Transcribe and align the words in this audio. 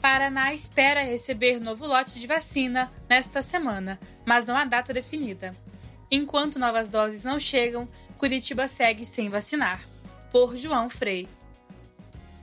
Paraná 0.00 0.54
espera 0.54 1.02
receber 1.02 1.60
novo 1.60 1.86
lote 1.86 2.18
de 2.18 2.26
vacina 2.26 2.90
nesta 3.08 3.42
semana, 3.42 4.00
mas 4.24 4.46
não 4.46 4.56
há 4.56 4.64
data 4.64 4.94
definida. 4.94 5.54
Enquanto 6.10 6.58
novas 6.58 6.90
doses 6.90 7.22
não 7.22 7.38
chegam, 7.38 7.86
Curitiba 8.16 8.66
segue 8.66 9.04
sem 9.04 9.28
vacinar. 9.28 9.80
Por 10.32 10.56
João 10.56 10.88
Frei. 10.88 11.28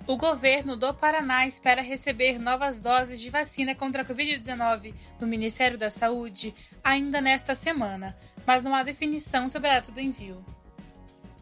O 0.06 0.16
governo 0.16 0.78
do 0.78 0.94
Paraná 0.94 1.48
espera 1.48 1.82
receber 1.82 2.40
novas 2.40 2.80
doses 2.80 3.20
de 3.20 3.30
vacina 3.30 3.74
contra 3.74 4.04
a 4.04 4.06
Covid-19 4.06 4.94
do 5.20 5.28
Ministério 5.28 5.78
da 5.78 5.90
Saúde 5.90 6.54
ainda 6.84 7.20
nesta 7.20 7.56
semana, 7.56 8.16
mas 8.46 8.64
não 8.64 8.74
há 8.74 8.84
definição 8.84 9.50
sobre 9.50 9.70
a 9.70 9.76
data 9.76 9.92
do 9.92 10.00
envio. 10.00 10.46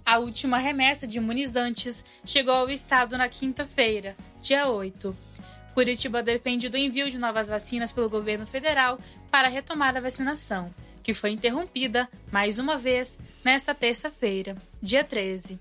A 0.06 0.17
última 0.17 0.58
remessa 0.58 1.06
de 1.06 1.17
imunizantes 1.17 2.06
chegou 2.23 2.56
ao 2.56 2.70
estado 2.70 3.17
na 3.17 3.28
quinta-feira, 3.28 4.16
dia 4.39 4.67
8. 4.67 5.34
Curitiba 5.76 6.23
depende 6.23 6.70
do 6.70 6.78
envio 6.78 7.12
de 7.12 7.18
novas 7.18 7.50
vacinas 7.50 7.92
pelo 7.92 8.09
governo 8.09 8.48
federal 8.48 8.98
para 9.30 9.50
retomar 9.50 9.95
a 9.98 10.00
vacinação, 10.00 10.73
que 11.04 11.14
foi 11.14 11.32
interrompida, 11.32 12.08
mais 12.32 12.58
uma 12.58 12.78
vez, 12.78 13.20
nesta 13.44 13.76
terça-feira, 13.76 14.56
dia 14.82 15.04
13. 15.04 15.59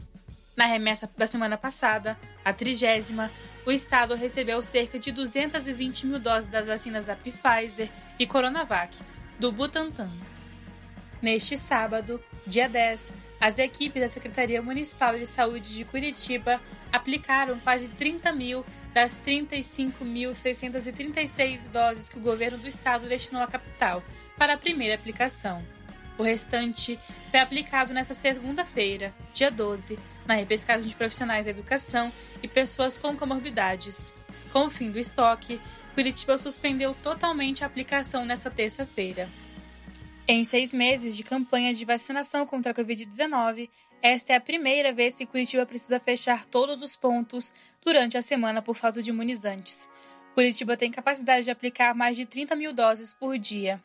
Na 0.56 0.66
remessa 0.66 1.10
da 1.16 1.26
semana 1.26 1.58
passada, 1.58 2.16
a 2.44 2.52
trigésima, 2.52 3.28
o 3.66 3.72
estado 3.72 4.14
recebeu 4.14 4.62
cerca 4.62 5.00
de 5.00 5.10
220 5.10 6.06
mil 6.06 6.20
doses 6.20 6.48
das 6.48 6.64
vacinas 6.64 7.06
da 7.06 7.16
Pfizer 7.16 7.90
e 8.16 8.24
Coronavac, 8.24 8.96
do 9.40 9.50
Butantan. 9.50 10.08
Neste 11.20 11.56
sábado, 11.56 12.22
dia 12.46 12.68
10, 12.68 13.12
as 13.44 13.58
equipes 13.58 14.00
da 14.00 14.08
Secretaria 14.08 14.62
Municipal 14.62 15.18
de 15.18 15.26
Saúde 15.26 15.74
de 15.74 15.84
Curitiba 15.84 16.58
aplicaram 16.90 17.60
quase 17.60 17.88
30 17.88 18.32
mil 18.32 18.64
das 18.94 19.20
35.636 19.20 21.68
doses 21.68 22.08
que 22.08 22.16
o 22.16 22.22
governo 22.22 22.56
do 22.56 22.66
estado 22.66 23.06
destinou 23.06 23.42
à 23.42 23.46
capital 23.46 24.02
para 24.38 24.54
a 24.54 24.56
primeira 24.56 24.94
aplicação. 24.94 25.62
O 26.16 26.22
restante 26.22 26.98
foi 27.30 27.38
aplicado 27.38 27.92
nesta 27.92 28.14
segunda-feira, 28.14 29.12
dia 29.30 29.50
12, 29.50 29.98
na 30.24 30.36
repescagem 30.36 30.88
de 30.88 30.96
profissionais 30.96 31.44
da 31.44 31.50
educação 31.50 32.10
e 32.42 32.48
pessoas 32.48 32.96
com 32.96 33.14
comorbidades. 33.14 34.10
Com 34.52 34.68
o 34.68 34.70
fim 34.70 34.90
do 34.90 34.98
estoque, 34.98 35.60
Curitiba 35.92 36.38
suspendeu 36.38 36.94
totalmente 36.94 37.62
a 37.62 37.66
aplicação 37.66 38.24
nesta 38.24 38.50
terça-feira. 38.50 39.28
Em 40.26 40.42
seis 40.42 40.72
meses 40.72 41.14
de 41.14 41.22
campanha 41.22 41.74
de 41.74 41.84
vacinação 41.84 42.46
contra 42.46 42.72
a 42.72 42.74
Covid-19, 42.74 43.68
esta 44.00 44.32
é 44.32 44.36
a 44.36 44.40
primeira 44.40 44.90
vez 44.90 45.16
que 45.16 45.26
Curitiba 45.26 45.66
precisa 45.66 46.00
fechar 46.00 46.46
todos 46.46 46.80
os 46.80 46.96
pontos 46.96 47.52
durante 47.84 48.16
a 48.16 48.22
semana 48.22 48.62
por 48.62 48.74
falta 48.74 49.02
de 49.02 49.10
imunizantes. 49.10 49.86
Curitiba 50.32 50.78
tem 50.78 50.90
capacidade 50.90 51.44
de 51.44 51.50
aplicar 51.50 51.94
mais 51.94 52.16
de 52.16 52.24
30 52.24 52.56
mil 52.56 52.72
doses 52.72 53.12
por 53.12 53.36
dia. 53.36 53.82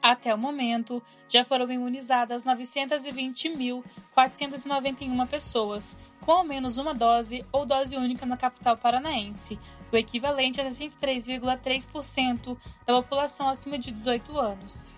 Até 0.00 0.32
o 0.32 0.38
momento, 0.38 1.02
já 1.28 1.44
foram 1.44 1.68
imunizadas 1.68 2.44
920.491 2.44 5.26
pessoas, 5.26 5.98
com 6.20 6.30
ao 6.30 6.44
menos 6.44 6.76
uma 6.76 6.94
dose 6.94 7.44
ou 7.50 7.66
dose 7.66 7.96
única 7.96 8.24
na 8.24 8.36
capital 8.36 8.76
paranaense, 8.76 9.58
o 9.90 9.96
equivalente 9.96 10.60
a 10.60 10.70
63,3% 10.70 12.56
da 12.86 12.94
população 12.94 13.48
acima 13.48 13.76
de 13.76 13.90
18 13.90 14.38
anos. 14.38 14.94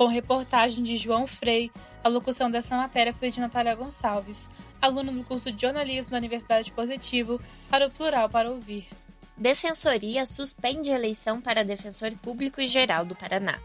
Com 0.00 0.06
reportagem 0.06 0.82
de 0.82 0.96
João 0.96 1.26
Frei, 1.26 1.70
a 2.02 2.08
locução 2.08 2.50
dessa 2.50 2.74
matéria 2.74 3.12
foi 3.12 3.30
de 3.30 3.38
Natália 3.38 3.74
Gonçalves, 3.74 4.48
aluna 4.80 5.12
do 5.12 5.22
curso 5.22 5.52
de 5.52 5.60
jornalismo 5.60 6.12
da 6.12 6.16
Universidade 6.16 6.72
Positivo, 6.72 7.38
para 7.68 7.86
o 7.86 7.90
Plural 7.90 8.26
para 8.30 8.50
Ouvir. 8.50 8.88
Defensoria 9.36 10.24
suspende 10.24 10.90
a 10.90 10.94
eleição 10.94 11.38
para 11.38 11.62
defensor 11.62 12.12
público 12.12 12.64
geral 12.64 13.04
do 13.04 13.14
Paraná. 13.14 13.58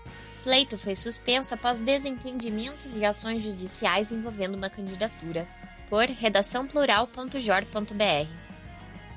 Pleito 0.43 0.77
foi 0.77 0.93
suspenso 0.93 1.53
após 1.53 1.79
desentendimentos 1.79 2.97
e 2.97 3.05
ações 3.05 3.41
judiciais 3.41 4.11
envolvendo 4.11 4.55
uma 4.55 4.69
candidatura. 4.69 5.47
Por 5.89 6.03
redaçãoplural.jor.br. 6.03 8.44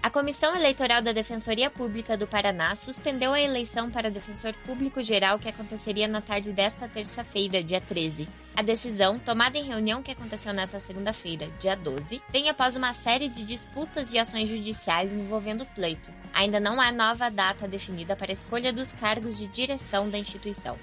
A 0.01 0.11
Comissão 0.11 0.55
Eleitoral 0.55 1.03
da 1.03 1.13
Defensoria 1.13 1.69
Pública 1.69 2.17
do 2.17 2.27
Paraná 2.27 2.75
suspendeu 2.77 3.33
a 3.33 3.41
eleição 3.41 3.91
para 3.91 4.11
defensor 4.11 4.55
público 4.65 5.03
geral 5.03 5.41
que 5.41 5.49
aconteceria 5.49 6.07
na 6.07 6.21
tarde 6.21 6.53
desta 6.53 6.87
terça-feira, 6.87 7.63
dia 7.63 7.81
13. 7.81 8.29
A 8.55 8.63
decisão, 8.63 9.19
tomada 9.19 9.59
em 9.59 9.65
reunião 9.65 10.01
que 10.01 10.13
aconteceu 10.13 10.53
nesta 10.55 10.79
segunda-feira, 10.79 11.49
dia 11.59 11.75
12, 11.75 12.23
vem 12.31 12.49
após 12.49 12.77
uma 12.77 12.95
série 12.95 13.29
de 13.29 13.43
disputas 13.43 14.13
e 14.13 14.19
ações 14.19 14.49
judiciais 14.49 15.13
envolvendo 15.13 15.63
o 15.63 15.67
pleito. 15.67 16.11
Ainda 16.33 16.61
não 16.61 16.81
há 16.81 16.93
nova 16.93 17.29
data 17.29 17.67
definida 17.67 18.15
para 18.15 18.31
a 18.31 18.33
escolha 18.33 18.73
dos 18.73 18.93
cargos 18.93 19.37
de 19.37 19.49
direção 19.49 20.09
da 20.09 20.17
instituição. 20.17 20.79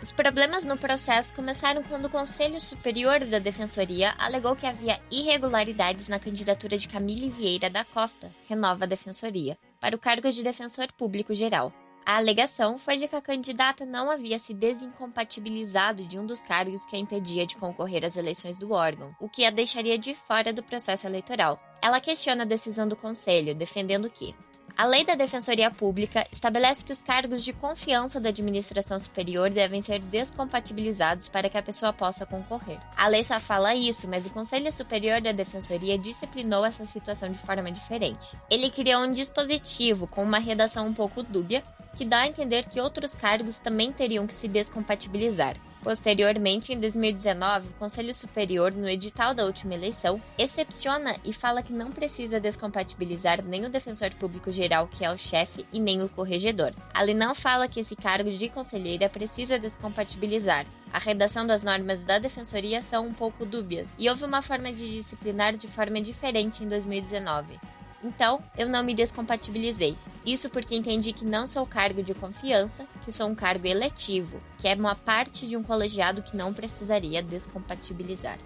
Os 0.00 0.12
problemas 0.12 0.64
no 0.64 0.76
processo 0.76 1.34
começaram 1.34 1.82
quando 1.82 2.04
o 2.04 2.10
Conselho 2.10 2.60
Superior 2.60 3.18
da 3.24 3.40
Defensoria 3.40 4.14
alegou 4.16 4.54
que 4.54 4.64
havia 4.64 5.00
irregularidades 5.10 6.08
na 6.08 6.20
candidatura 6.20 6.78
de 6.78 6.86
Camille 6.86 7.28
Vieira 7.28 7.68
da 7.68 7.84
Costa, 7.84 8.32
renova 8.48 8.84
a 8.84 8.86
Defensoria, 8.86 9.58
para 9.80 9.96
o 9.96 9.98
cargo 9.98 10.30
de 10.30 10.42
defensor 10.42 10.86
público 10.92 11.34
geral. 11.34 11.72
A 12.06 12.16
alegação 12.16 12.78
foi 12.78 12.96
de 12.96 13.08
que 13.08 13.16
a 13.16 13.20
candidata 13.20 13.84
não 13.84 14.08
havia 14.08 14.38
se 14.38 14.54
desincompatibilizado 14.54 16.04
de 16.04 16.16
um 16.16 16.24
dos 16.24 16.40
cargos 16.40 16.86
que 16.86 16.94
a 16.94 16.98
impedia 16.98 17.44
de 17.44 17.56
concorrer 17.56 18.04
às 18.04 18.16
eleições 18.16 18.56
do 18.56 18.72
órgão, 18.72 19.14
o 19.20 19.28
que 19.28 19.44
a 19.44 19.50
deixaria 19.50 19.98
de 19.98 20.14
fora 20.14 20.52
do 20.52 20.62
processo 20.62 21.08
eleitoral. 21.08 21.60
Ela 21.82 22.00
questiona 22.00 22.44
a 22.44 22.46
decisão 22.46 22.86
do 22.86 22.96
Conselho, 22.96 23.54
defendendo 23.54 24.08
que 24.08 24.34
a 24.76 24.86
Lei 24.86 25.04
da 25.04 25.14
Defensoria 25.14 25.70
Pública 25.70 26.24
estabelece 26.30 26.84
que 26.84 26.92
os 26.92 27.02
cargos 27.02 27.42
de 27.42 27.52
confiança 27.52 28.20
da 28.20 28.28
administração 28.28 28.98
superior 28.98 29.50
devem 29.50 29.82
ser 29.82 29.98
descompatibilizados 30.00 31.28
para 31.28 31.48
que 31.48 31.58
a 31.58 31.62
pessoa 31.62 31.92
possa 31.92 32.24
concorrer. 32.24 32.78
A 32.96 33.08
lei 33.08 33.24
só 33.24 33.40
fala 33.40 33.74
isso, 33.74 34.08
mas 34.08 34.26
o 34.26 34.30
Conselho 34.30 34.72
Superior 34.72 35.20
da 35.20 35.32
Defensoria 35.32 35.98
disciplinou 35.98 36.64
essa 36.64 36.86
situação 36.86 37.30
de 37.30 37.38
forma 37.38 37.70
diferente. 37.72 38.36
Ele 38.50 38.70
criou 38.70 39.02
um 39.02 39.12
dispositivo 39.12 40.06
com 40.06 40.22
uma 40.22 40.38
redação 40.38 40.86
um 40.86 40.94
pouco 40.94 41.22
dúbia 41.22 41.62
que 41.96 42.04
dá 42.04 42.20
a 42.20 42.28
entender 42.28 42.66
que 42.66 42.80
outros 42.80 43.14
cargos 43.14 43.58
também 43.58 43.90
teriam 43.90 44.26
que 44.26 44.34
se 44.34 44.46
descompatibilizar. 44.46 45.56
Posteriormente, 45.82 46.72
em 46.72 46.80
2019, 46.80 47.68
o 47.68 47.72
Conselho 47.74 48.12
Superior, 48.12 48.72
no 48.72 48.88
edital 48.88 49.32
da 49.32 49.44
última 49.44 49.74
eleição, 49.74 50.20
excepciona 50.36 51.14
e 51.24 51.32
fala 51.32 51.62
que 51.62 51.72
não 51.72 51.92
precisa 51.92 52.40
descompatibilizar 52.40 53.42
nem 53.44 53.64
o 53.64 53.70
defensor 53.70 54.10
público 54.14 54.50
geral, 54.50 54.88
que 54.88 55.04
é 55.04 55.10
o 55.10 55.16
chefe, 55.16 55.64
e 55.72 55.80
nem 55.80 56.02
o 56.02 56.08
corregedor. 56.08 56.72
A 56.92 57.02
lei 57.02 57.14
não 57.14 57.34
fala 57.34 57.68
que 57.68 57.80
esse 57.80 57.94
cargo 57.94 58.30
de 58.30 58.48
conselheira 58.48 59.08
precisa 59.08 59.58
descompatibilizar. 59.58 60.66
A 60.92 60.98
redação 60.98 61.46
das 61.46 61.62
normas 61.62 62.04
da 62.04 62.18
defensoria 62.18 62.82
são 62.82 63.06
um 63.06 63.14
pouco 63.14 63.46
dúbias, 63.46 63.94
e 63.98 64.08
houve 64.08 64.24
uma 64.24 64.42
forma 64.42 64.72
de 64.72 64.90
disciplinar 64.90 65.56
de 65.56 65.68
forma 65.68 66.00
diferente 66.00 66.64
em 66.64 66.68
2019. 66.68 67.58
Então, 68.02 68.42
eu 68.56 68.68
não 68.68 68.84
me 68.84 68.94
descompatibilizei. 68.94 69.96
Isso 70.24 70.48
porque 70.50 70.76
entendi 70.76 71.12
que 71.12 71.24
não 71.24 71.48
sou 71.48 71.66
cargo 71.66 72.02
de 72.02 72.14
confiança, 72.14 72.86
que 73.04 73.10
sou 73.10 73.26
um 73.26 73.34
cargo 73.34 73.66
eletivo, 73.66 74.40
que 74.58 74.68
é 74.68 74.74
uma 74.74 74.94
parte 74.94 75.46
de 75.46 75.56
um 75.56 75.62
colegiado 75.62 76.22
que 76.22 76.36
não 76.36 76.52
precisaria 76.54 77.22
descompatibilizar. 77.22 78.38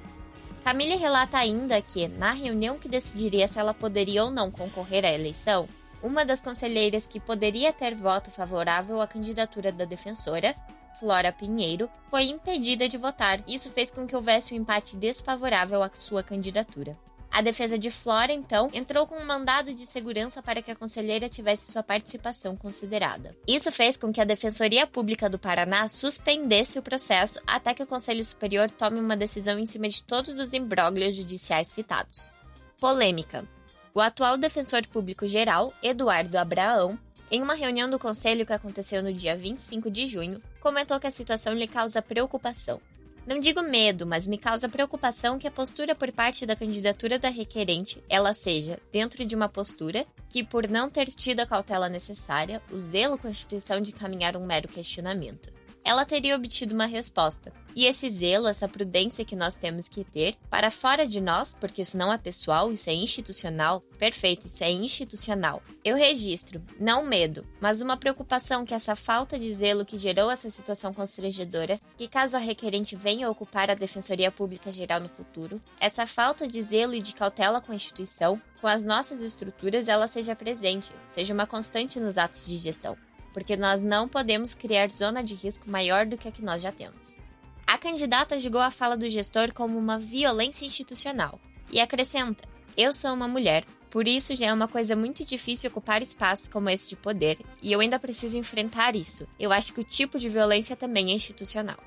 Camille 0.64 0.96
relata 0.96 1.38
ainda 1.38 1.82
que, 1.82 2.08
na 2.08 2.32
reunião 2.32 2.78
que 2.78 2.88
decidiria 2.88 3.48
se 3.48 3.58
ela 3.58 3.74
poderia 3.74 4.24
ou 4.24 4.30
não 4.30 4.50
concorrer 4.50 5.04
à 5.04 5.12
eleição, 5.12 5.68
uma 6.02 6.24
das 6.24 6.40
conselheiras 6.40 7.06
que 7.06 7.20
poderia 7.20 7.72
ter 7.72 7.94
voto 7.94 8.30
favorável 8.30 9.00
à 9.00 9.06
candidatura 9.06 9.70
da 9.70 9.84
defensora, 9.84 10.54
Flora 10.98 11.32
Pinheiro, 11.32 11.90
foi 12.08 12.24
impedida 12.24 12.88
de 12.88 12.96
votar. 12.96 13.40
Isso 13.46 13.70
fez 13.70 13.90
com 13.90 14.06
que 14.06 14.14
houvesse 14.14 14.54
um 14.54 14.56
empate 14.56 14.96
desfavorável 14.96 15.82
à 15.82 15.90
sua 15.94 16.22
candidatura. 16.22 16.96
A 17.32 17.40
defesa 17.40 17.78
de 17.78 17.90
Flora, 17.90 18.30
então, 18.30 18.68
entrou 18.74 19.06
com 19.06 19.14
um 19.14 19.24
mandado 19.24 19.72
de 19.72 19.86
segurança 19.86 20.42
para 20.42 20.60
que 20.60 20.70
a 20.70 20.76
conselheira 20.76 21.30
tivesse 21.30 21.72
sua 21.72 21.82
participação 21.82 22.54
considerada. 22.54 23.34
Isso 23.48 23.72
fez 23.72 23.96
com 23.96 24.12
que 24.12 24.20
a 24.20 24.24
Defensoria 24.24 24.86
Pública 24.86 25.30
do 25.30 25.38
Paraná 25.38 25.88
suspendesse 25.88 26.78
o 26.78 26.82
processo 26.82 27.40
até 27.46 27.72
que 27.72 27.82
o 27.82 27.86
Conselho 27.86 28.22
Superior 28.22 28.70
tome 28.70 29.00
uma 29.00 29.16
decisão 29.16 29.58
em 29.58 29.64
cima 29.64 29.88
de 29.88 30.02
todos 30.02 30.38
os 30.38 30.52
imbróglios 30.52 31.14
judiciais 31.16 31.68
citados. 31.68 32.30
Polêmica. 32.78 33.48
O 33.94 34.00
atual 34.00 34.36
defensor 34.36 34.86
público 34.86 35.26
geral, 35.26 35.72
Eduardo 35.82 36.36
Abraão, 36.36 36.98
em 37.30 37.40
uma 37.40 37.54
reunião 37.54 37.88
do 37.88 37.98
conselho 37.98 38.44
que 38.44 38.52
aconteceu 38.52 39.02
no 39.02 39.10
dia 39.10 39.34
25 39.34 39.90
de 39.90 40.06
junho, 40.06 40.42
comentou 40.60 41.00
que 41.00 41.06
a 41.06 41.10
situação 41.10 41.54
lhe 41.54 41.66
causa 41.66 42.02
preocupação. 42.02 42.78
Não 43.24 43.38
digo 43.38 43.62
medo, 43.62 44.04
mas 44.04 44.26
me 44.26 44.36
causa 44.36 44.68
preocupação 44.68 45.38
que 45.38 45.46
a 45.46 45.50
postura 45.50 45.94
por 45.94 46.10
parte 46.10 46.44
da 46.44 46.56
candidatura 46.56 47.20
da 47.20 47.28
requerente 47.28 48.02
ela 48.08 48.32
seja 48.32 48.80
dentro 48.90 49.24
de 49.24 49.36
uma 49.36 49.48
postura 49.48 50.04
que, 50.28 50.42
por 50.42 50.68
não 50.68 50.90
ter 50.90 51.06
tido 51.06 51.38
a 51.38 51.46
cautela 51.46 51.88
necessária, 51.88 52.60
o 52.72 52.80
zelo 52.80 53.16
com 53.16 53.28
a 53.28 53.30
instituição 53.30 53.80
de 53.80 53.92
encaminhar 53.92 54.36
um 54.36 54.44
mero 54.44 54.66
questionamento 54.66 55.52
ela 55.84 56.04
teria 56.04 56.36
obtido 56.36 56.74
uma 56.74 56.86
resposta. 56.86 57.52
E 57.74 57.86
esse 57.86 58.10
zelo, 58.10 58.48
essa 58.48 58.68
prudência 58.68 59.24
que 59.24 59.34
nós 59.34 59.56
temos 59.56 59.88
que 59.88 60.04
ter 60.04 60.36
para 60.50 60.70
fora 60.70 61.06
de 61.06 61.20
nós, 61.20 61.56
porque 61.58 61.82
isso 61.82 61.96
não 61.96 62.12
é 62.12 62.18
pessoal, 62.18 62.70
isso 62.70 62.90
é 62.90 62.92
institucional. 62.92 63.80
Perfeito, 63.98 64.46
isso 64.46 64.62
é 64.62 64.70
institucional. 64.70 65.62
Eu 65.82 65.96
registro, 65.96 66.60
não 66.78 67.04
medo, 67.04 67.46
mas 67.60 67.80
uma 67.80 67.96
preocupação 67.96 68.66
que 68.66 68.74
essa 68.74 68.94
falta 68.94 69.38
de 69.38 69.54
zelo 69.54 69.86
que 69.86 69.96
gerou 69.96 70.30
essa 70.30 70.50
situação 70.50 70.92
constrangedora, 70.92 71.80
que 71.96 72.08
caso 72.08 72.36
a 72.36 72.40
requerente 72.40 72.94
venha 72.94 73.30
ocupar 73.30 73.70
a 73.70 73.74
Defensoria 73.74 74.30
Pública 74.30 74.70
Geral 74.70 75.00
no 75.00 75.08
futuro, 75.08 75.60
essa 75.80 76.06
falta 76.06 76.46
de 76.46 76.62
zelo 76.62 76.94
e 76.94 77.00
de 77.00 77.14
cautela 77.14 77.60
com 77.60 77.72
a 77.72 77.76
instituição, 77.76 78.40
com 78.60 78.66
as 78.66 78.84
nossas 78.84 79.20
estruturas, 79.22 79.88
ela 79.88 80.06
seja 80.06 80.36
presente, 80.36 80.92
seja 81.08 81.32
uma 81.32 81.46
constante 81.46 81.98
nos 81.98 82.18
atos 82.18 82.44
de 82.46 82.56
gestão 82.58 82.96
porque 83.32 83.56
nós 83.56 83.82
não 83.82 84.08
podemos 84.08 84.54
criar 84.54 84.90
zona 84.90 85.22
de 85.22 85.34
risco 85.34 85.70
maior 85.70 86.06
do 86.06 86.16
que 86.16 86.28
a 86.28 86.32
que 86.32 86.42
nós 86.42 86.62
já 86.62 86.72
temos. 86.72 87.20
A 87.66 87.78
candidata 87.78 88.38
julgou 88.38 88.60
a 88.60 88.70
fala 88.70 88.96
do 88.96 89.08
gestor 89.08 89.52
como 89.54 89.78
uma 89.78 89.98
violência 89.98 90.66
institucional 90.66 91.40
e 91.70 91.80
acrescenta: 91.80 92.46
Eu 92.76 92.92
sou 92.92 93.12
uma 93.12 93.26
mulher, 93.26 93.64
por 93.90 94.08
isso 94.08 94.34
já 94.34 94.46
é 94.46 94.52
uma 94.52 94.68
coisa 94.68 94.96
muito 94.96 95.24
difícil 95.24 95.70
ocupar 95.70 96.02
espaços 96.02 96.48
como 96.48 96.70
esse 96.70 96.88
de 96.88 96.96
poder 96.96 97.38
e 97.60 97.72
eu 97.72 97.80
ainda 97.80 97.98
preciso 97.98 98.38
enfrentar 98.38 98.96
isso. 98.96 99.26
Eu 99.38 99.52
acho 99.52 99.72
que 99.72 99.80
o 99.80 99.84
tipo 99.84 100.18
de 100.18 100.28
violência 100.28 100.74
também 100.74 101.10
é 101.10 101.14
institucional. 101.14 101.78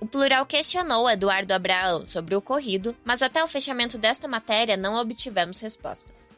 O 0.00 0.06
plural 0.06 0.44
questionou 0.44 1.08
Eduardo 1.08 1.54
Abraão 1.54 2.04
sobre 2.04 2.34
o 2.34 2.38
ocorrido, 2.38 2.94
mas 3.04 3.22
até 3.22 3.42
o 3.42 3.48
fechamento 3.48 3.96
desta 3.96 4.28
matéria 4.28 4.76
não 4.76 4.96
obtivemos 4.96 5.60
respostas. 5.60 6.28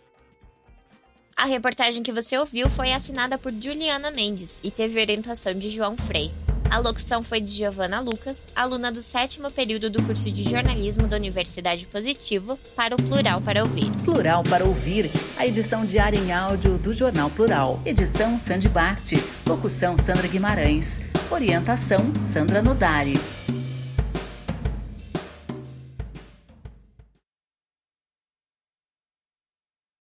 A 1.37 1.45
reportagem 1.45 2.03
que 2.03 2.11
você 2.11 2.39
ouviu 2.39 2.71
foi 2.71 2.95
assinada 2.95 3.37
por 3.37 3.53
Juliana 3.53 4.11
Mendes 4.11 4.59
e 4.65 4.71
teve 4.71 4.99
orientação 4.99 5.53
de 5.53 5.69
João 5.69 5.95
Frei. 5.95 6.33
A 6.71 6.79
locução 6.79 7.23
foi 7.23 7.43
de 7.43 7.53
Giovana 7.53 8.01
Lucas, 8.01 8.45
aluna 8.57 8.91
do 8.91 9.03
sétimo 9.03 9.51
período 9.51 9.91
do 9.91 10.03
curso 10.03 10.31
de 10.31 10.49
jornalismo 10.49 11.07
da 11.07 11.19
Universidade 11.19 11.87
Positivo, 11.89 12.59
para 12.75 12.95
o 12.95 13.03
Plural 13.03 13.43
para 13.43 13.63
Ouvir. 13.63 13.91
Plural 14.03 14.43
para 14.45 14.65
Ouvir, 14.65 15.11
a 15.37 15.47
edição 15.47 15.85
diária 15.85 16.19
em 16.19 16.33
áudio 16.33 16.79
do 16.79 16.95
Jornal 16.95 17.29
Plural. 17.29 17.83
Edição 17.85 18.39
Sandy 18.39 18.71
Bart. 18.71 19.13
Locução 19.47 19.99
Sandra 19.99 20.27
Guimarães. 20.27 21.03
Orientação 21.31 22.15
Sandra 22.19 22.63
Nodari. 22.63 23.21